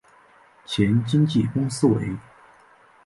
[0.65, 2.17] 前经纪公司为。